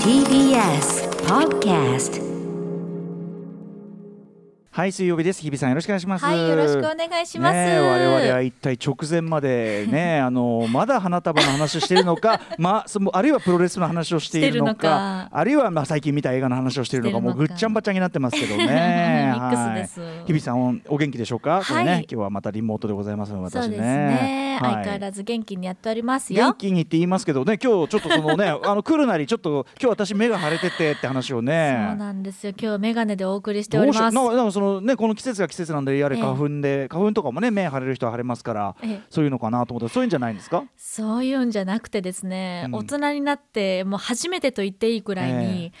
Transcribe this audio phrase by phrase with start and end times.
[0.00, 2.16] TBS Podcast
[4.76, 5.40] はい水曜日です。
[5.40, 6.24] 日比さんよろしくお願いします。
[6.26, 7.54] はい、よろしくお願いします。
[7.54, 19.32] ねえ我々は一体直前までね あのまだ花束の話をしているのか まあそのあるいはプロレスの話をしているのかあるいはまあ最近見た映画の話をしているのかもうぐっちゃんばっちゃんになってますけどね。
[19.40, 20.26] はい。
[20.26, 21.84] 日比さんおお元気でしょうか、はい。
[21.84, 23.60] 今日はまたリモートでございます私ね。
[23.62, 24.72] そうですね、はい。
[24.72, 26.52] 相変わらず元気にやっております元よ。
[26.52, 31.86] 気にって言いますけどね今日ちょっとそのねあの来るなりちょっと今日私目が腫れててって話をね。
[31.88, 32.52] そうなんですよ。
[32.60, 34.14] 今日メガネでお送りしております。
[34.14, 36.22] ななんかそのねこの季節が季節なんでやれええ。
[36.22, 39.00] 花粉で、花粉とかもね目腫れる人は腫れますからええ。
[39.10, 40.64] そういうのかなと思ってそういうんじゃないんですか？
[40.76, 42.74] そういうんじゃなくてですね、うん。
[42.76, 45.72] 大人になってもう初めてと言っていいくらいに、え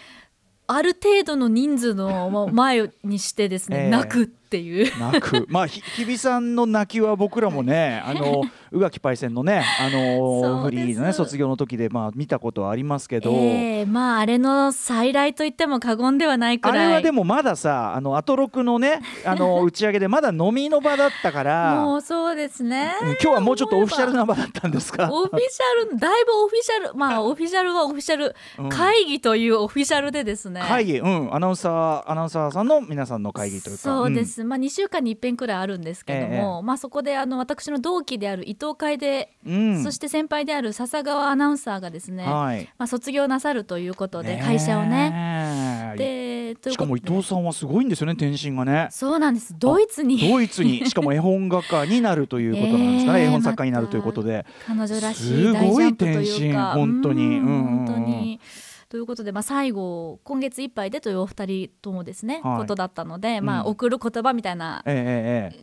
[0.68, 3.90] ある程度の人数の前にしてですね、 ええ。
[3.90, 4.98] 泣くっていう。
[4.98, 5.44] 泣く。
[5.50, 16.88] まあひ日比さんの泣きは僕らもねあの宇垣パイセンのねあのフリーのね卒業の時でまあ見たことはありますけど、ええまああれの再来と言っても過言ではないくあらい。
[16.88, 21.80] れはでもまださあのアトロクのねあの 打ち上げでまだ飲みの場だったから。
[21.82, 22.92] もうそうですね。
[23.02, 25.08] うん今日はもうちょっとオフィシャルな場だったんですか？
[25.10, 26.94] オフィシャルだいぶオフィシャル。
[26.96, 28.68] まあ オフィシャルはオフィシャル、うん。
[28.68, 30.62] 会議というオフィシャルでですね。
[30.66, 31.34] 会議うん。
[31.34, 33.82] アナウンサーアナウンサーさんの皆さんの会議というか。
[33.82, 42.68] そうです、まあ2週間に一遍くらいあるんですけども、まあそこであの私の同期である伊藤楓、うん、そして先輩である笹川アナウンサーがですね、はい。
[42.78, 45.94] まあ卒業なさるということで会社をね。
[45.96, 46.36] で
[46.70, 49.54] しかも伊藤さんはすごいんですよね転身がねそうなんです。
[49.58, 50.30] ドイツに。
[50.30, 50.86] ドイツに。
[50.86, 56.72] しかも絵本画家になるということなんですかね、え ー絵本作家になるということで、彼女らしすい大ごいジャンプというか。
[56.72, 57.24] 転身本当に。
[57.38, 58.40] うん本当に
[58.88, 62.58] ということで、まあ、最後今月いっぱいでというお二人ともですね、はい。
[62.58, 64.82] ことだったので、まあ、うん送る言葉みたいな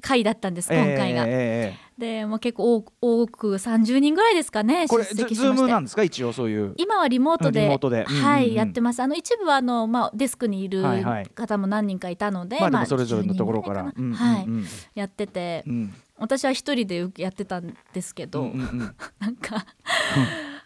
[0.02, 1.26] 回だったんです、ええ今回が。
[1.26, 5.72] ええええでもう結構多多く30人ぐらいですかね出席しまして。
[5.72, 6.04] なんですか？
[6.04, 6.74] 一応そういう。
[6.78, 8.04] 今はリモートでリモートで。
[8.10, 8.26] うんうんうん。
[8.26, 9.00] はいやってます。
[9.02, 11.28] あの一部はあの、まあ、デスクにいるはいはい。
[11.28, 14.34] 方も何人かいたので、まあでもそれぞれのところから、10人うんぐらいかな。
[14.34, 14.46] はい。
[14.46, 14.66] うん。
[14.96, 15.64] やってて。
[15.68, 15.94] うん。
[16.18, 18.96] 私は一人でやってたんですけど、うんうんうん。
[19.20, 19.66] なんか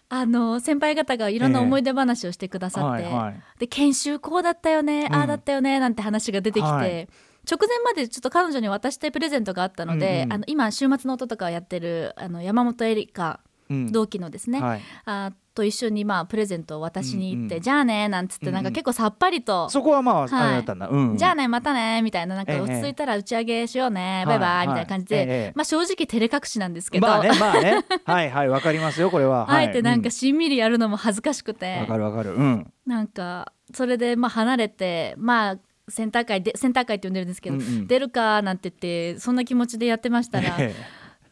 [0.09, 3.43] あの先輩方がいろんな思い出話をしてくださって、はいはい。
[3.59, 5.15] で研修こうだったよね、うん。
[5.15, 7.07] ああだったよねなんて話が出てきて、はい。
[7.49, 10.33] 直前までちょっと彼女に渡したいプレゼントがあったので、うんうん。
[10.33, 13.91] あの今週末の音とかをやってるあの山本エリカうん。
[13.91, 17.63] 同期のですね、はい、あと一緒にまあプレゼントを渡しに行って、うんうん。
[17.63, 25.53] じゃあねなんつってなんか結構さっぱりと、そこはまあ、はいあれだったんだ、うん、じゃあねまたねみたいななんかええ落ち着いたら打ち上げしようね、バイバイみたいな感じで、はいはいええ。
[25.55, 27.85] まあ正直照れ隠しなんですけど、まあねまあね。
[28.05, 29.51] はいはいわかりますよこれは。
[29.51, 32.35] あえてなんかうしんみりやるのも恥ずかしくて、わかるわかる。
[32.35, 32.71] うん。
[32.85, 35.57] なんかそれでまあ離れてまあ
[35.89, 37.87] センター会でセンター会って呼んでるんですけど、うんうん。
[37.87, 40.75] 出るかなんて言ってそんな気持ちでやってましたら、え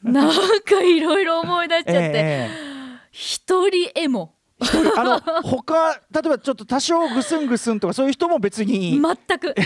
[0.04, 0.32] なん
[0.62, 2.75] かいろいろ思い出しちゃって、えええ
[3.16, 4.34] 一人エモ。
[4.98, 9.54] あの他例えばちょっと多少ぐすんぐすんとかそういう人も別に、全く。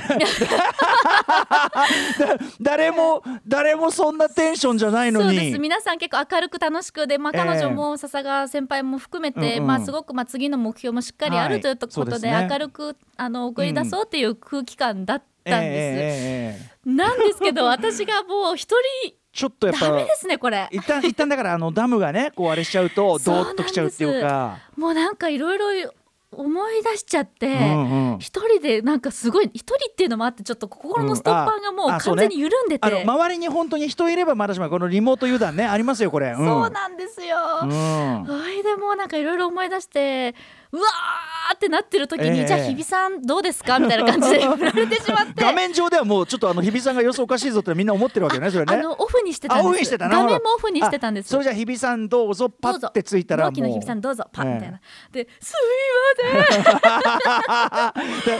[2.59, 5.27] 誰も誰もそんなテンションじゃないのに。
[5.27, 5.59] そうです。
[5.59, 12.47] 皆さん結構明るく楽しくで、まあ、ええ彼女も笹川先輩も含めて、まあ、すごくまあ次の目標もしっかりあはいるということで,、そうですね。
[12.49, 15.49] 明るくあの送り出そうっていう空気感だったんです。
[15.49, 15.59] えええ
[16.55, 16.91] えええ。
[16.91, 20.67] なんですけど私がもう一人ちょっとやっぱダメですねこれ。
[20.71, 24.59] 一旦一旦だからあのダムがねこうあれしちゃうと ドーッときちゃうっていうか。
[24.75, 25.93] もうなんかいろいろ
[26.31, 27.47] 思い出しちゃって。
[27.47, 37.37] うんうん一人でなんかすごい一人っていうのもあってちょっと心のストッパーがもう完全に緩んでて、あの周りに本当に人いればまだしもこのリモート油断ねありますよこれ、うん、そうなんですよ。
[37.63, 38.25] うん。
[38.27, 40.35] それでもうなんかいろいろ思い出して
[40.71, 42.45] うわーってなってる時に、ええ。
[42.45, 45.33] じゃあ日比さんどうですかみたいな感じで 振られてしまって。
[45.43, 48.75] 画面上ではもうちょっとあの日比さんが様子おかしいぞってみんな思ってるわけよねそれね。
[48.75, 49.97] あのオフにしてたんです。
[49.97, 53.51] 画面もオフにしてたんですあそれじゃあ日比さんどうぞパッてついたらもう。
[53.51, 54.79] 同期の日比さんどうぞパッええみたいな、
[55.11, 55.55] ですい
[56.23, 57.93] ま
[58.23, 58.39] せん。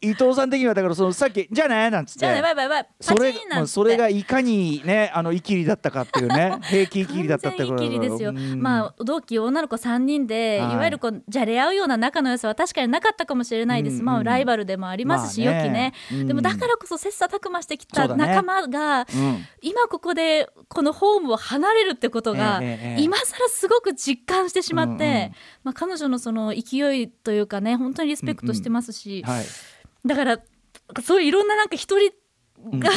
[0.00, 2.20] い伊藤さん的にはだからそのさっきじゃあねなんつって。
[2.20, 3.34] じゃあねバイバイバイパそれ
[3.66, 8.60] それがいかにねあのイキリだったかっていうね平気イキリだったって完全にイキリですよ、うん。
[8.60, 15.58] まあ同期女の子3人で、はいい、わゆるこうじゃれ合うような仲の良さは確かになかったかもしれないです、うんうんまあライバルでもありますし、まあね。
[15.60, 16.26] 良きね、うん。
[16.28, 19.44] でもだからこそ切磋琢磨してきた仲間が、うん。
[19.60, 25.32] 今ここでこのホームを離れるってことが、ええええ今更すごく実感してしまって、うんうん。
[25.64, 29.44] まあ、彼女のその勢いというかね本当にリスペクトしてますし、はい。
[30.06, 30.38] だから
[31.02, 32.12] そういういろんななんか一人
[32.64, 32.90] うんが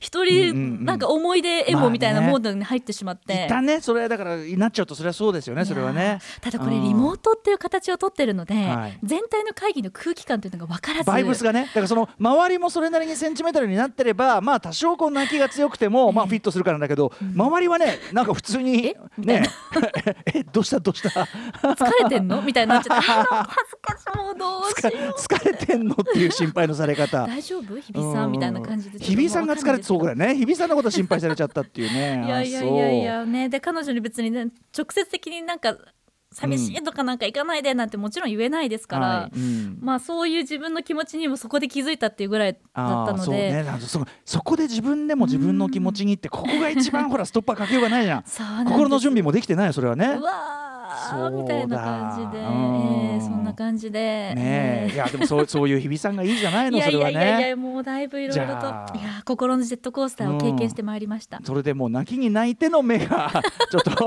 [0.00, 3.46] 一人なんか思い出エモみたいなモードに入ってしまって。
[3.46, 3.80] 一旦ね。
[3.80, 6.18] それはだからなっちゃうとそれはそうですよねそれはね。
[6.40, 8.98] ただこれリモートっていう形をとってるので、はい。
[9.02, 11.04] 全体の会議の空気感というのが分からず。
[11.04, 19.40] バイブスがねだからその周りもそれなりにセンチメートルになってればまあ多少こう泣きが強くてもまあフィットするからなんだけど、周りはねなんか普通にね。
[19.40, 19.46] な。
[20.34, 20.80] えどうした？
[20.80, 21.10] どうした？
[21.10, 22.42] 疲れてんの？
[22.42, 23.06] みたいになっちゃって。
[23.06, 25.94] 恥ずかしいもうどうし疲れよう疲れてんの？
[25.94, 27.26] っていう心配のされ方。
[27.26, 27.76] 大丈夫？
[27.76, 28.32] 日比さん？
[28.32, 30.34] みたいな感じで日比さんが疲れてそうぐらいね。
[30.34, 32.24] 日比さんのこと心配されちゃったっていうね。
[32.26, 33.48] いやいやいやいやね。
[33.48, 35.76] で彼女に別にね直接的になんか
[36.32, 39.78] 寂しいとかなんか行かないでなんてもちろん言えないですから、はいうん。
[39.80, 43.52] まあそういう自分の気持ちにもそこで気づいたっていうぐらいだったので。
[43.52, 43.62] ね。
[43.62, 48.24] なんかそそこで自分でも自分の気持ちにってここが一番ほらストッパーかけようがないじゃん。
[48.68, 50.16] 心の準備もできてないよそれはね。
[50.18, 50.65] うわ
[51.30, 53.98] みたいな感じで、えうんーそんな感じで、
[54.34, 54.92] ねえ。
[54.92, 58.52] いやでもそう そういう日比さんがいいじゃないのいやいそれはやいやいやねもうだいぶいろいろと
[58.94, 63.30] いじや心のジェットコースターを経験してまいりました、それでもう泣きに泣いての目が
[63.70, 64.06] ちょっと。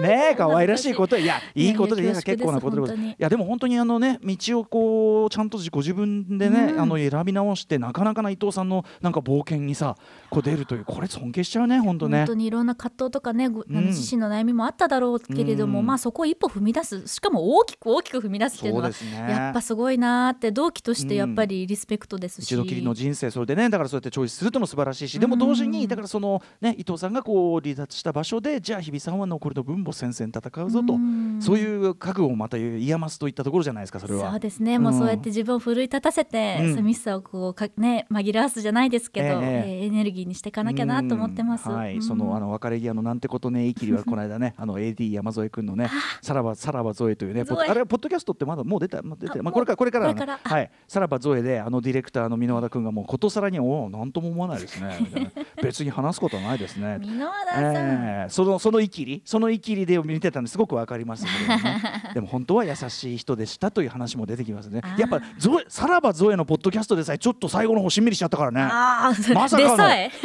[0.00, 1.16] ねえ可愛らしいこと。
[1.16, 3.08] いやいいことでいや結構なことでございます。
[3.08, 6.80] いやでも本当にあのね道をこうちゃんとご自分でね、うん。
[6.80, 9.96] あの選び直してなかなかな伊藤さんのなんか冒険にさ
[10.30, 12.18] こう出るというこれ尊敬しちゃうね本当ね。
[12.18, 13.86] 本当にいろんな葛藤とかねうん。
[13.86, 15.86] 自身の悩みもあっただろうけれども、うん。
[15.86, 17.06] まあそこを一歩踏み出す。
[17.06, 18.90] しかも大きく大きく踏み出すっていうのは
[19.28, 31.38] やっぱすごいなーって同期としてやっぱりリスペクトですし、一度きりの人生それでねだからそうやってチョイスするとも素晴らしいしでも同時にだからそのね伊藤さんがこう離脱した場所でじゃあ日比さんは残りの分母戦線戦うぞとうん。
[31.40, 34.30] そういう覚悟をまた言い余すといったところじゃないですかそれは。
[34.30, 36.74] そうですね、もうそうやって自分を奮い立たせて、うん。
[36.74, 41.68] 寂しさをこうかね紛らわすじゃないですけど、えええーエネルギーにしていかなきゃなと思ってます。
[41.68, 41.76] うん。
[41.76, 42.02] はい、うん。
[42.02, 45.90] そのあの別れ際のなんてことね言い切りはこの間ねあの AD 山添君のね
[46.22, 50.40] さらばさらばゾエというねあれポッドキャストってまだもう出たま出てあまあこれからこれからなのこれから。
[50.42, 50.48] あ。
[50.48, 55.32] はいさらばゾエであのディレクターの箕輪田君がもうことさらにおおなんとも思わないですね
[55.62, 56.98] 別に話すことはないですね。
[57.02, 61.82] 箕輪田さん、えーそのそのいきりそのいきりで見てたんですごくわかりますけどね。
[62.14, 64.80] でも本当は優しい人でしたという話も出てきますね。
[64.98, 68.60] やっぱゾエさらばゾエのポッドキャストでさえちょっと最後の方しんみりしちゃったからね。
[68.62, 69.76] ああ、まさか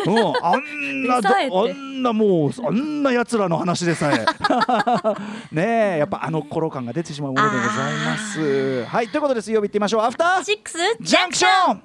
[0.05, 0.29] の。
[0.29, 4.25] うん、あんなあんなもうあんな奴らの話でさえ
[5.51, 8.85] ねえやっぱあの頃感が出てしまうものでございます。
[8.85, 10.01] はいということで水曜日行ってみましょう。
[10.03, 11.83] アフターシックスジャンクション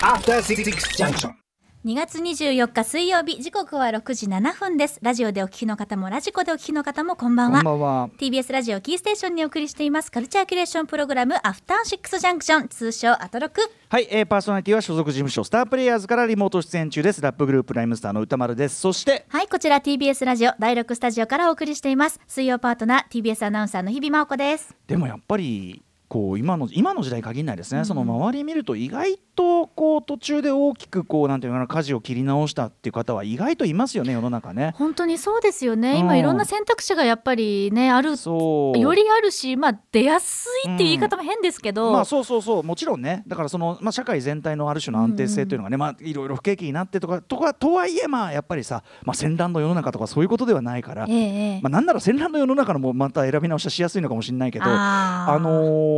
[0.00, 0.64] After Six
[0.96, 1.37] Junction.
[1.84, 4.98] 2月24日水曜日時刻は6時7分です。
[5.00, 8.10] ラジオでお聞きの方もラジコでお聞きの方もこんばんこはんばんは。
[8.18, 10.10] TBS ラジオキーステーションにお送りしています。
[10.10, 13.60] カルチャーキュレーションプログラムアフターシックスジャンクション通称アトロク。
[13.90, 17.20] はい、えー、パーソナリティは所属事務所スタープレイヤーズからリモート出演中です。
[17.20, 18.80] ラップグループライムスターの歌丸です。
[18.80, 22.18] そしてはいこちら TBS ラジオ第6スタジオからお送りしています。
[22.26, 24.74] 水曜パートナー TBS アナウンサーの日々真央子です。
[24.88, 34.74] でもやっぱりこう今の今の時代限らないですね、その周り見ると意外とこう途中で大きくこうなんていうのかな舵を切り直したっていう方は意外といますよね世の中ね。
[34.76, 35.98] 本当にそうですよね、うん。
[35.98, 38.78] 今いろんな選択肢がやっぱりねあるそう。
[38.78, 42.62] よりあるしまあ出やすいっていう言い方も変ですけど、まあそうそうそう。
[42.62, 43.22] もちろんね。
[43.26, 51.18] だからその、まあ、社会全体のある種の安定性というのがね、まあいろいろ不景気になってとかとかとはいえまあやっぱりさ、まあ、戦乱の世の中とかそういうことではないから、えええ
[51.58, 51.60] え。
[51.62, 55.32] まあ、なんなら戦乱の世の中のもまた選び直しはしやすいのかもしれないけどあー。
[55.34, 55.38] あ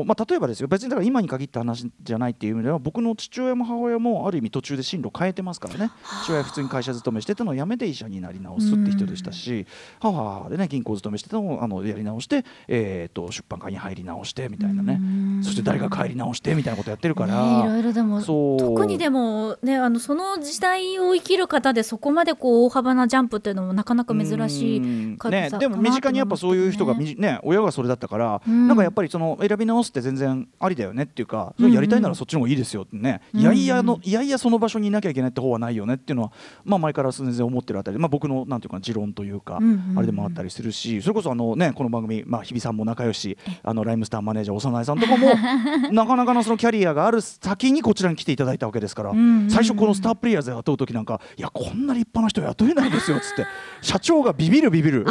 [0.05, 5.91] まあ、例えばですよ別にだから今に限った話じゃないっていう意味では僕の父親も母親もある意味途中で進路変えてますからね。
[6.25, 9.67] 父親は普通に会社勤めしてたのを辞めて医者になり直すって人でしたし
[10.01, 15.01] 母はでね銀行勤めしてたのをあのやり直して、えー、と出版界に入り直してみたいなね。
[15.43, 17.45] そして大学入り直してみたいなことやってるから。
[17.45, 18.59] ねいろいろでもそう。
[18.59, 28.69] 特にでもねあのその時代を生きる方でそこまでこう大幅なジャンプっていうのもなかなか珍しい方ね、さでも身近にやっぱそういう人がね親がそれだったから、うん。
[28.69, 36.33] なんかやっぱりその選び直すって全然ありだよねっていうか、うんうんやりたいならそっちの方がいいですよってね、いやいやのいやいやその場所にいなきゃいけないって方はないよねっていうのは
[36.65, 39.61] まあ前から全然思ってるあたりで、まあ、僕のなんていうかな持論というか、
[39.97, 45.29] あれでもあったりするしそれこそあのねこの番組まあ日比さんも仲良しあのライムスターマネージャー幼いさんとかも
[45.93, 49.13] なかなかのそのキャリアがある先にこちらに来ていただいたわけですから、
[49.49, 53.47] 最初このスタープレイヤーズで雇う時なんかいやこんな立派な人雇えないですよっつって
[53.83, 55.07] 社長がビビるビビる。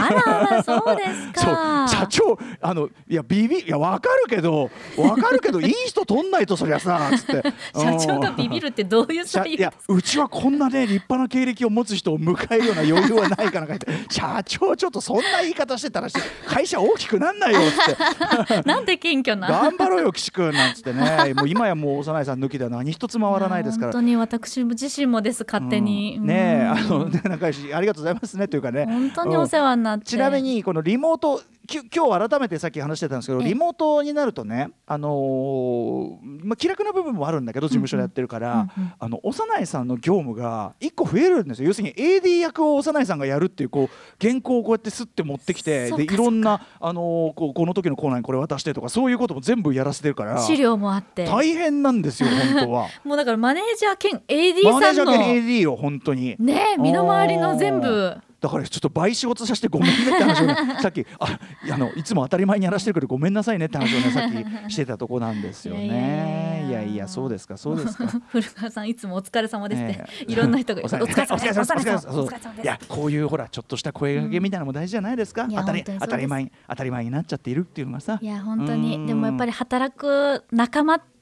[0.65, 7.43] そうです そうか社長あのいやビビいやわかるけどわかるけどいい人取んないとそりゃさつって。
[7.75, 9.93] 社長がビビるるってどういう社いや採用ですか？
[9.93, 18.61] うちはこんなね立派な経歴を持つ人を迎えるような余裕はないかなか言って 社長ちょっとそんな言い方してたらし会社大きくなんないよって。
[18.67, 19.47] なんで謙虚な？
[19.47, 21.33] 頑張ろうよ岸君なんつってね。
[21.35, 23.91] もう今やもう幼いさん抜きでは何一つ回らないですから。
[23.93, 26.27] 本当に私自身もです勝手に、うん。
[26.27, 26.69] ねえうん。
[26.71, 28.85] あのね仲良しありがとうございますねというかね。
[28.85, 30.05] 本当にお世話になって。
[30.05, 33.47] ちなみにこのリモートき今日改めてさっき話してたんですけどええ。
[33.47, 38.93] リモートになるとね、あのーまあ、気楽な部分もあるんだけど事務所でやってるから、うんうん。
[38.99, 41.67] あの幼いさんの業務が一個増えるんですよ。
[41.67, 51.25] 要するに AD 役を幼いさんがやるっていうこう原稿をこうやってすって持ってきてでいろんな、あのーこうこの時のコーナーにこれ渡してとかそういうことも全部やらせてるから資料もあって。
[51.25, 52.87] 大変なんですよ本当は。
[53.03, 56.35] もうだからマネージャー兼 AD マネーさんのジャー兼 AD を本当に。
[56.39, 61.39] ね身の回りの全部だからちょっと倍仕事させてごめんねって話をね さっきあ
[61.71, 66.65] あのいつも当たり前にやらしてるけどごめんなさいねって話をねさっき してたとこなんですよね。
[66.69, 68.07] いやいやそうですかそうですか。
[68.29, 70.31] 古川さんいつもお疲れ様ですって、ええ。
[70.31, 72.63] いろんな人がおお疲れ様ですお疲れ様ですお疲れ様です。
[72.63, 75.47] いやこういうほらちょっとした声掛けみたいなのも大事じゃないですか。
[75.49, 78.19] いや当たり本当たり前当たり前になっちゃっているっていうのがさ。
[78.21, 78.81] いや本当うん。
[78.81, 81.18] にでもやっぱり働く仲間って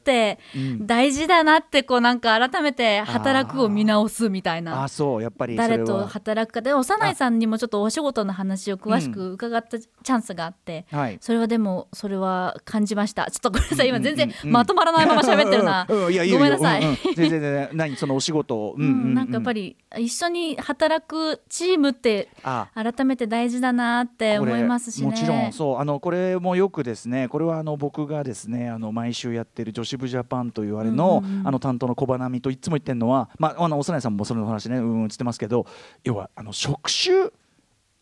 [0.55, 0.87] うん。
[0.87, 11.17] 大事だなってこうなんか改めて働くを見直すみたいあなそうやっぱり誰と働くかで幼いさんにもちょっとお仕事の話を詳しく伺ったチャンスがあって、はい。
[11.19, 13.29] それはでもそれは感じました。
[13.29, 13.89] ちょっとごめんなさい。
[13.89, 14.37] 今全然うんうん。
[14.45, 15.85] うんまとまらないまま喋ってるな。
[15.89, 16.95] ごめんなさい、うんうん。
[17.15, 18.75] 全然全然何そのお仕事を。
[18.77, 19.57] ううんなんかやっぱり。
[19.57, 22.69] り一緒に働くチームってあ。
[22.73, 25.07] 改めて大事だなって思いますしね。
[25.07, 25.77] もちろんそう。
[25.79, 27.27] あのこれもよくですね。
[27.27, 35.65] これはあの僕がですねあの毎週やってる女子部ジャパンというあれの,、あの担当の小花見といつも言ってるのは、まあ、あの幼いさんもそれの話ねうんうんつってますけど
[36.03, 37.29] 要はあの職種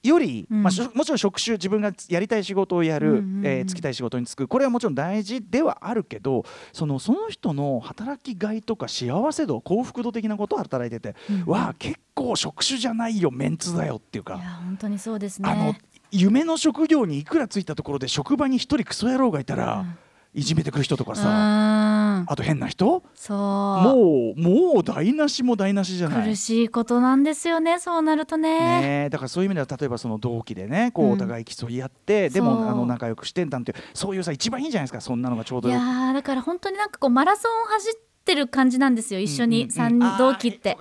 [0.07, 0.63] より、うん。
[0.63, 11.45] まあ、もちろん職種自分がやりたい仕事をやる、えー就きたい仕事に就くこれはもちろん大事ではあるけどそのその人の働きがいとか幸せ度幸福度的なことを働いてて、うんうん。
[11.47, 14.35] わあ結構職種じゃないよメンツだよっていうか。
[14.35, 14.39] い。
[14.39, 15.49] や本当にそうですね。
[15.49, 15.75] あの
[16.11, 19.97] 夢の職業にいくらついたところで職場に一人クソ野郎がいたら、うん
[20.36, 22.25] いじめてくる人とかうさ、ん。
[22.27, 23.04] あと変な人？
[23.15, 23.38] そう。
[23.38, 26.30] もうもう台無しも台無しじゃない？
[26.30, 28.60] 苦しいことなんですよねそうなるとね。
[28.60, 32.44] ねえだからそういう意味では例えばその同期でねこううんお互い競い合って、でそう。
[32.46, 35.70] もあの仲良くしてなんてそういうさ一番いいじゃないですかそんなのがちょういど。
[35.70, 37.94] よくやーだから本当になんかこうマラソンを走っ
[38.25, 39.72] てる感じなんですよ一緒にうんうんうん。
[39.72, 40.77] 三人同期って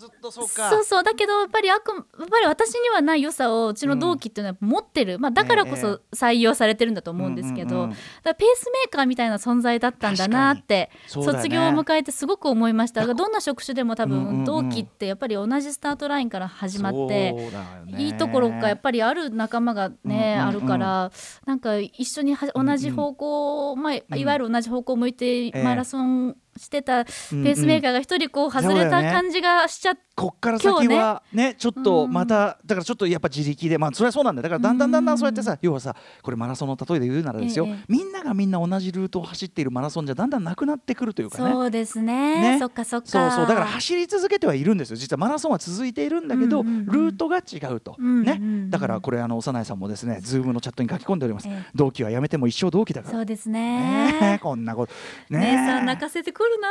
[0.00, 0.70] ずっとそうか。
[0.70, 1.02] そうそう。
[1.02, 10.90] だけどやっぱりあくやっぱり私にはない良さをうちの同期っていうのは持ってる、まあ、だからこえそ採用されてるんだと思うんですけど、うんうんうんだからペースメーカーみたいな存在だったんだなって、ね。
[11.08, 13.04] 卒業を迎えてすごく思いました。
[13.14, 17.30] どんな職種でも多うんうんうん分同期ってやっぱり同じスタートラインから始まって。
[17.30, 18.02] そうだよね。
[18.02, 20.40] いいところがやっぱりある仲間がね、うんうんうん。
[20.40, 21.12] あるから
[21.46, 25.62] なんか一緒には同じ方向、まあ、いわゆる同じ方向を向いてええ。
[25.62, 27.46] マラソンしてたペうんうん。
[27.46, 30.02] ースメーカーが一人こう外れた感じがしちゃって。
[30.20, 31.54] こっから先はね。
[31.54, 34.42] ちょっとまただからちょっとやっぱ自力でまあそれはそうなんだよ。
[34.42, 37.64] だからだんだんだんだんそうやってさ要はさこれマラソンの例えで言うならですよ。
[37.66, 37.84] ええ。
[37.88, 41.50] みんながみんな同じルートを走っているマラソンじゃだんだんなくなってくるというかね。
[41.50, 42.52] そうですね。
[42.52, 42.58] ね。
[42.58, 43.06] そっかそっか。
[43.06, 43.46] そうそう。
[43.46, 44.96] だから走り続けてはいるんですよ。
[44.96, 46.86] 実はマラソンは続いているんだけど、うんうんうん。
[46.86, 48.70] ルートが違うと、うんうんうんね。
[48.70, 51.64] だからこれあの幼いさんもですね Zoom のチャットに書き込んでおります、ええ。
[51.74, 53.14] 同期はやめても一生同期だから。
[53.14, 54.38] そうですね。
[54.42, 54.92] こんなこと。
[55.30, 56.68] ね姉えさん泣かせてくるな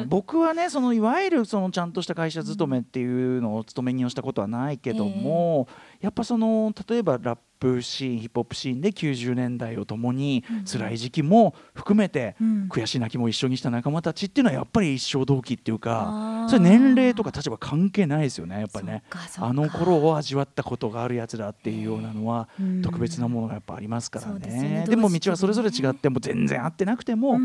[0.00, 0.08] うん。
[0.08, 5.68] 僕はねそのいわゆるそのちゃんとした会社勤めっていうのを勤め人をしたことはないけども、
[6.00, 12.68] やっぱその例えばラップシーンヒップホップシーンで90年代を共にうん辛い時期も含めてうん。
[12.68, 19.04] 悔し泣きも一緒にした仲間たちっていうのはやっぱり一生同期っていうかそれ年齢とか立場関係ないですよねやっぱりね
[19.36, 22.82] あの頃を味わったことがあるやつだっていうようなのはうん。
[22.82, 24.40] 特別なものがやっぱありますからね。
[24.46, 24.86] ね。
[24.88, 27.38] でも道はそれぞれ違っても全然合ってなくても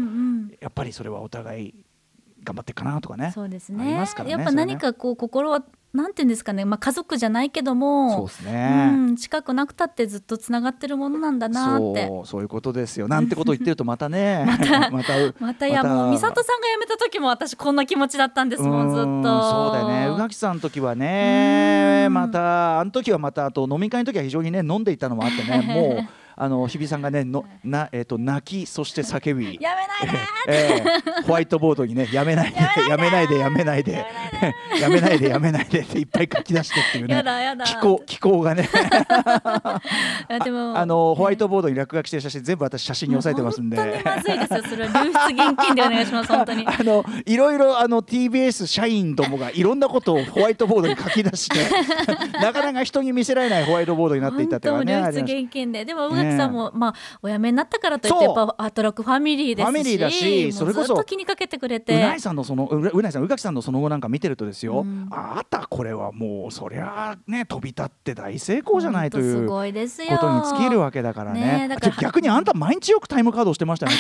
[0.60, 1.76] やっぱりそれはお互い
[2.44, 3.32] 頑張ってかなとかね。
[3.34, 5.64] そうですありねますからねやっぱ何かこう心は
[5.94, 12.08] なんていうんですかね、まあ、家族じゃないけどそうもですね、うん、近くなくたってずっとつながってるものなんだなって。
[12.08, 13.08] そうそういうことですよ。
[13.08, 19.06] なんてことを言ってるとまたね また またまたいやもう美里さんが辞めた時も私こんな気持ちだったんですもんずっと。
[19.06, 20.08] うんそうだよね。
[20.14, 22.14] 宇垣さんの時はねうん。
[22.14, 29.58] またあの時はまたあと飲み会の時は非常にね飲んでいたのもあってね もうあの日比さんがねのな、えー、と泣きそして叫び。
[29.60, 30.84] やめないでえ
[31.20, 34.06] えホワイトボードにねやめないでやめないでやめないで
[34.82, 37.16] やめないでやめないでっていっぱい書き出してっていうね。
[37.16, 37.66] やだやだ。
[37.66, 38.70] 気候気候がね。
[40.44, 43.78] でも あのホワイトボードに落書きしてる写真全部私写真に押さえてますんで。
[43.78, 44.88] 本当にまずいですよそれ。
[44.88, 46.68] は流出現金でお願いします本当に。
[46.68, 51.58] あのいろいろあの TBS 社員どもがいろんなことをホワイトボードに書き出して
[52.40, 55.86] なかなか人に見せられないホワイトボードになっていったっていうのは流出現金で。
[55.86, 65.08] でも宇垣さんも、まあお辞めになったからといってやっぱアートラックファミリーですしファミリーだしそれこそずっと気にかけてくれうてないさんのそのううないさん宇垣さんのその後なんか見ててるとですよ、うん。
[65.10, 70.10] あたこれはもうそりゃあね飛び立って大成功じゃないというごいですよ。
[70.10, 71.68] ことに尽きるわけだからね。
[71.70, 73.98] ね逆にあんた毎日よくタイムカード押してましたよね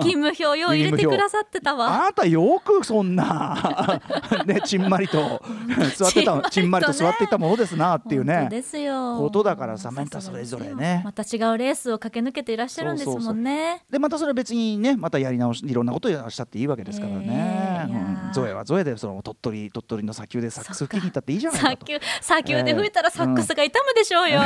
[0.00, 1.94] 勤務表よう入れてくださってたわ。
[1.94, 4.00] あなたよくそんな
[4.44, 5.40] ねちんまりと
[5.94, 9.18] 座ってたちんまりと座っていたものですなっていうねですよ。
[9.18, 11.02] ことだからさまたそれぞれね。
[11.04, 13.84] また違うレースを駆け抜けていらっしゃるんですもんね。
[13.90, 18.32] でまたそれは別にねまたやり直しいろんなことをやらしたっていいわけですからね、えーうん。
[18.32, 21.86] ゾエはゾエでその鳥取鳥取の砂丘でサックス吹きに行ったっていいじゃないかと。
[21.86, 24.40] 砂丘砂丘で吹いたらサックスが痛むでしょうよ、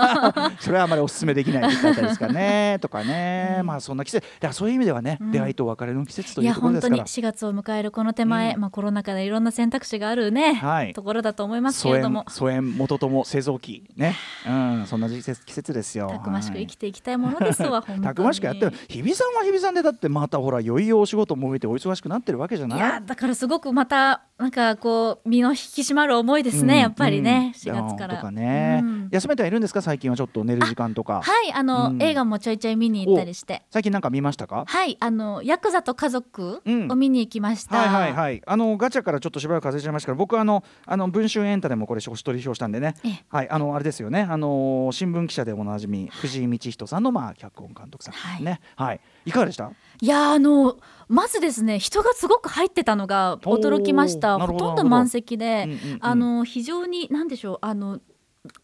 [0.60, 2.78] それはあまりお勧めできないって言ったですかね。
[2.80, 4.26] とかね、まあそんな季節。
[4.26, 6.96] だからそういう意味ではね、出会いと別れの季節といういやところですから。
[6.96, 8.60] 本当に4月を迎えるこの手前、うん。
[8.60, 10.92] まあ、コロナ禍でいろんな選択肢があるね、はい。
[10.94, 12.20] ところだと思いますけ疎れども。
[12.20, 14.16] 遠疎遠元とも製造機ね、
[14.46, 16.08] うん、そんな季節季節ですよ。
[16.08, 22.78] たくましく生きてていきたいものですわ、 たくましくやってる日比さんは日比さんでだってまたほらいよいよお仕事も終えてお忙しくなってるわけじゃない？
[22.78, 27.72] いやだからすごくまたなんかこう身の引き締まる思いですね、うんやっぱりね、うん。
[27.72, 28.16] 4月から。
[28.16, 29.08] とかね、うん。
[29.10, 31.22] 休めてはいるんですか最近はちょっと寝る時間とか。
[31.22, 32.02] はいあの、うん。
[32.02, 33.62] 映画もちょいちょい見に行ったりして。
[33.70, 34.64] 最近なんか見ましたか？
[34.66, 36.92] はいあのヤクザと家族うん。
[36.92, 38.42] を見に行きました、はいはいはい。
[38.46, 42.94] あのガチャからちょっとしばらく外れちゃいましたけど僕はあのあの文春エンタでもこれ星取り表したんでね。
[43.04, 43.24] ええ。
[43.28, 44.26] はいあのあれですよね。
[44.28, 48.42] あの新聞記者でおなじみ藤井道人さんのまあ脚本監督さんはい。
[48.42, 49.70] ねはいいかがでした？
[50.00, 50.76] いやあの
[51.08, 54.38] まずですね人がすごく入ってたのが驚きました。
[54.38, 55.98] ほとんど満席で、うんうんうん。
[56.00, 58.00] あの非常に何でしょうあの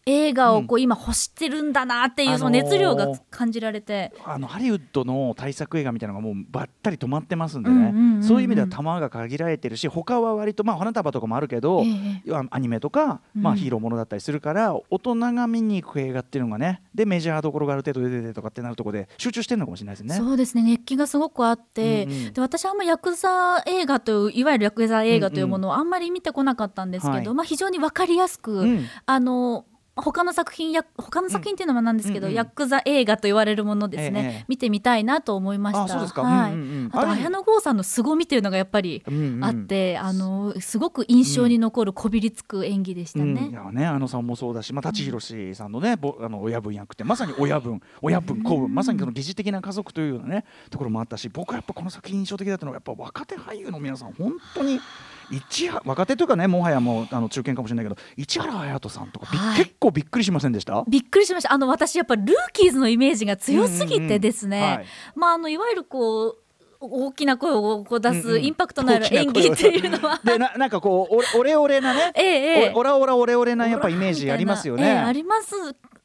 [0.05, 12.43] 映画をこう今欲してるんだなっていうその熱量が感じられて、あのハリウッドの大作映画みたいなのがもうばったり止まってますんでね、そういう意味では弾が限られてるし他は割とまあ花束とかもあるけど、ええ。
[12.49, 20.15] アニメとか、まあ、うんヒーローものだったりするから、大人が見に行く映画っていうのがねでメジャーどころがある程度出ててとかってなるところで集中してるのかもしれないですね。
[20.15, 20.63] そうですね。
[20.63, 22.33] 熱気がすごくあって、うんうん。
[22.33, 27.27] で私はあんまヤクザ映画といういわゆるヤクザ映画というものをあんまり見てこなかったんですけど、はい。
[27.33, 28.85] まあ、非常に分かりやすく、うん。
[29.05, 35.83] あの他の作品や他の作品っていうのもなんですけど、うんうんヤクザ映画と言われるものですね、ええ見てみたいなと思いました。
[35.83, 36.23] あそうですか。
[36.23, 36.53] はい。
[36.53, 36.89] うんうんうん。
[36.91, 43.49] あと綾野剛さんの凄みっていうのがやっぱりうんうんあって、あのすごく印象に残るこびりつく演技でしたうん、ね。
[43.51, 54.79] いやねあのさんもそうだし、まあ、舘ひろしさんのね、ぼあの親分役ってまさに親分親分子分まさにその疑似的な家族というようなねところもあったし僕はやっぱこの作品印象的だったのはやっぱ若手俳優の皆さん本当に
[55.31, 59.57] 市原若手というかねもはやもうあの中堅かもしれないけど市原隼人さんとかび、はい。
[59.57, 60.83] 結構びっくりしませんでした？
[60.87, 61.53] びっくりしました。
[61.53, 64.69] あの私やっぱルーキーズのイメージが強すぎてですね、うんうん。
[64.69, 64.85] うんはい。
[65.15, 66.37] まああのいわゆるこう
[66.79, 68.21] 大きな声を出うんうん。
[68.21, 74.83] すインパクトのある演技っていうのは、 でななんかこうおオレオレなね、 ええオラオラオレオレなやっぱイメージありますよね。
[74.83, 75.55] ええあります。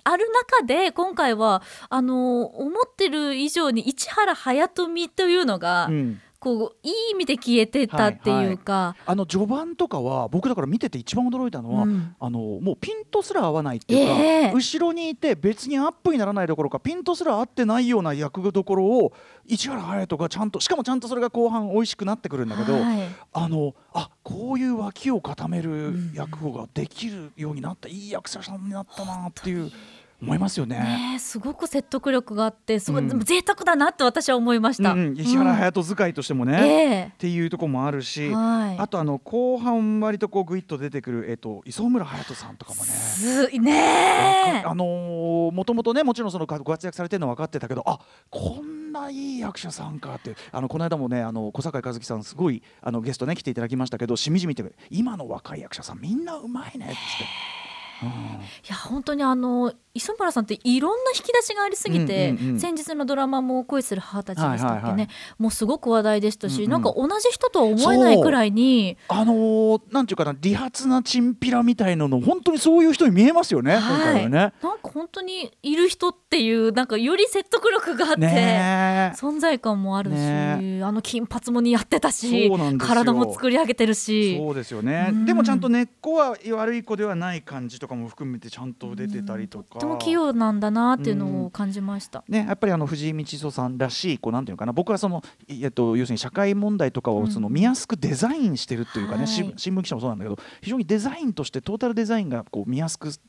[0.05, 12.15] ある中で今回はあの思ってる以上に市原隼人というのが、うんこういい意味で消えてたっていうか、あの序盤とかは僕だから見てて一番驚いたのは、うん。
[12.19, 14.53] あのもうピントすら合わないっていうか、ええ。
[14.53, 19.13] 後ろにいて別にアップにならないどころかピントすら合ってないような役どころを
[19.47, 23.09] 市原隼人がちゃんとしかもちゃんとそれが後半美味しくなってくるんだけど、はい。
[23.33, 29.73] あのあこういう脇を固める役ができるようになった、いい役者さんになったなっていう
[30.21, 31.17] 思いますよね。
[31.21, 34.93] すごく説得力があってすごい、うん贅沢だなって私は思いました。
[34.93, 42.91] うんうん石原隼人使いとしてもね、えっていうところもあるし、はいあとあの後半割とこうグイッと出てくる、えっと磯村隼人さんとかもね。
[42.91, 48.01] すねえあのーもともとねもちろんそのご活躍されてるのは分かってたけどあ
[48.31, 56.95] こんないい役者さんかってあのこの間もねあの小坂井和樹さんすごいあのゲストね来ていただきましたけどしみじみって今の若い役者さんみんなうまいねって。
[58.03, 62.61] いや本当にあの磯村さんっていろんな引き出しがありすぎて、うんうんうん。
[62.61, 65.09] 先日のドラマも「恋する母たち」でしたっけね、はいはいはい。
[65.39, 66.65] もうすごく話題でしたし、うん。
[66.67, 74.29] うんなんか同じ人とは思えないくらいにあのーなんていうかな理髪なチンピラみたいなの本当にそういう人に見えますよね、今回はね。
[74.29, 79.17] なんか本当にいる人っていうなんかより説得力があって、ねえ。
[79.17, 84.37] 存在感もあるし、ねあの金髪も似合ってたし体も作り上げてるし。
[84.37, 85.25] そうですよね、うん。
[85.25, 92.23] でもちゃんと根っこは悪い子ではない感じとかも含めてちゃんと出てたりとか、とっても器用なんだなっていうのを感じました。
[92.29, 99.27] ね、やっぱりあの藤井道人さんらしいこうなんていうのかな僕はその、いえっと、要するに社会問題とかをその見やすくデザインしてるっていうかね、はい。
[99.27, 103.21] 新新聞記者もそうなんだけど非常にデザインとしてトータルデザインがこう見やすくし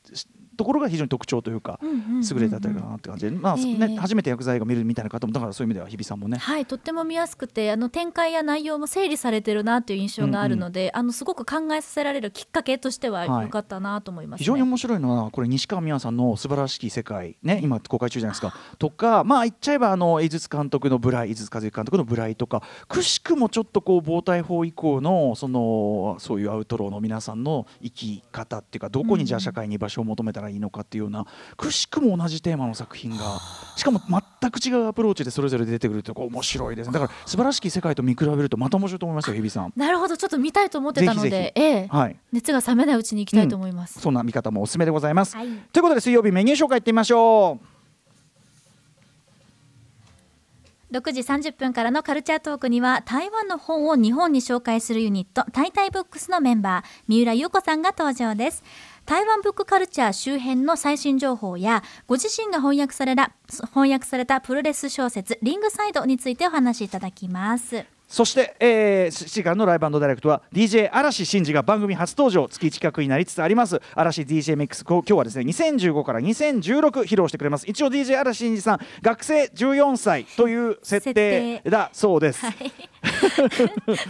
[0.60, 2.22] ところが非常に特徴というか、うんうんうんうん。
[2.22, 3.30] 優れてあたりかなって感じ。
[3.30, 3.78] で、まあええ。
[3.78, 6.36] ね、初めて薬剤映画見るみたいな方もだからそういう意味では日比さんもね。
[6.36, 13.44] はいとっても見やすくてあの展開や内容も整理されてるなという印象があるので、あのすごく考えさせられるきっかけとしてははい。
[13.44, 14.44] 良かったなと思います、ね。
[14.44, 18.54] 非常に面白いのはこれ西川美和さんの素晴らしき世界ね今公開中じゃないですか。
[18.78, 31.24] とかまあ言っちゃえばあの井筒監督の「ブライ」井筒和之監督の「ブライ」とかくしくもちょっとこう暴対法以降のそのそういうアウトローの皆さんの生き方っていうかどこにじゃあ社会に居場所を求めたらいいのかっていうような
[31.56, 33.40] くしくも同じテーマの作品が
[33.76, 36.92] しかも全く違うアプローチでそれぞれ出てくるってこう面白いですね。
[36.92, 39.72] だから素晴らしき世界と見比べるとまた面白いと思いますよ日比さん。
[39.76, 41.86] なるほどちょっと見たいと思ってたのでぜええ。
[41.88, 42.16] はい。
[42.32, 45.36] 熱が冷めないうちに行きたいと思います、そんな見方もおすすめでございます。
[45.36, 45.46] はい。
[45.72, 47.80] ということで水曜日メニュー紹介いってみましょう。
[50.90, 58.64] 6時30分からのカルチャートークには台湾の本を日本に紹介するユニットタイタイブックスのメンバー三浦優子さんが登場です
[59.10, 63.32] 台湾ブックカルチャー周辺の最新情報やご自身が翻訳された
[63.70, 67.84] 翻訳されたプロレス小説リングサイドについてお話しいただきます。
[68.10, 73.80] そして、えー、7時間のライブダイレクトは DJ 嵐真司が番組初登場月1企画になりつつあります。
[73.94, 77.66] 嵐 DJ ミックス今日はですね2015から2016披露してくれます。
[77.68, 82.40] 一応 DJ 嵐真司さん学生14歳という設定だそうです、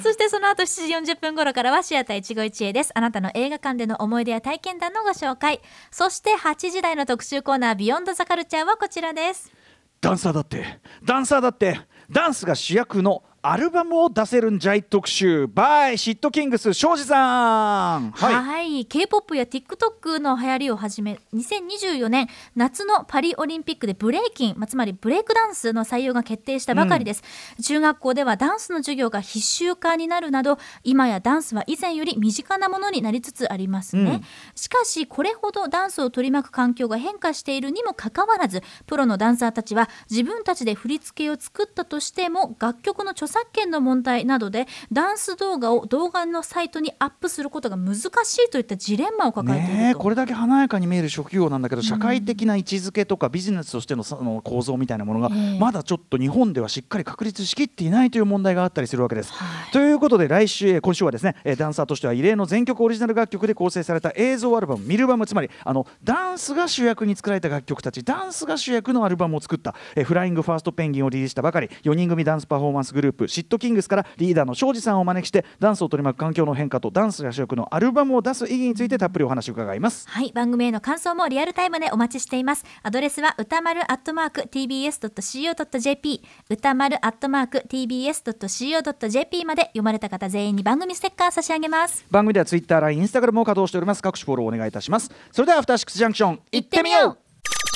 [0.02, 2.92] そしてその後7時40分頃からはシアター一期一会です。
[2.94, 5.60] あなたの映画館での思い出や体験談のご紹介。
[5.90, 9.52] そして8時台の特集コーナービヨンドザカルチャーはこちらです。
[10.00, 10.80] ダンサーだって。
[11.04, 11.78] ダンサーだって。
[12.10, 15.44] ダンスが主役のアルバムを出せるんじゃい特集。
[15.44, 18.10] By シットキングス庄司さん。
[18.10, 27.22] はい、K-POP や TikTok の流行りをはじめ2024年夏のパリオリンピックでブレイキン、まあ、つまりブレイクダンスの採用が決定したばかりです、
[27.62, 34.22] 中学校ではダンスの授業が必修化になるなど今やダンスは以前より身近なものになりつつありますね、うん。
[34.54, 48.00] しかしこれほどダンスを取り巻く環境が変化しているにもかかわらずプロのダンサーたちは自分たちで振り付けを作ったとしても楽曲の著作権の問題などでダンス動画を動画のサイトにアップすることが難し
[48.38, 49.82] いといったジレンマを抱えていると。
[49.82, 55.58] ねえこれだけ華やかに見える職業なんだけど社会的な位置づけとかビジネスとしてのその構造みたいなものがええ。
[55.58, 59.32] まだちょっと日本ではしっかり確立しきっていないという問題があったりするわけです。
[59.32, 59.72] はい。
[59.72, 68.02] ということで来週えー今週はですねえーダンサーとしては異例の全曲オリジナル楽曲で構成された映像アルバム「ミルバム」つまりあのダンスが主役に作られた楽曲たち。
[68.02, 69.74] ダンスが主役のアルバムを作った。
[69.96, 71.68] えーフライングファーストペンギンをリリースしたばかり。
[71.84, 80.08] 4人組ダンスパフォーマンスグループシットキングスからリーダーの庄司さんをお招きしてダンスを取り巻く環境の変化とダンスが主役のアルバムを出す意義についてたっぷりお話を伺います。
[80.08, 82.64] はい、番組への感想もリアルタイムでお待ちしています。
[82.82, 92.04] アドレスは歌丸アットマーク tbs.co.jp 歌丸アットマーク tbs.co.jp まで読まれた方全員に番組ステッカー差し上げます。
[92.10, 94.02] 番組ではツイッター、LINE、インスタグラムを稼働しております。
[94.02, 95.10] 各種フォローお願いいたします。
[95.32, 97.30] それではアフターシックスジャンクション行ってみよう行ってみよう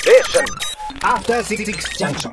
[0.05, 0.45] Station.
[1.01, 2.31] After Six Junction.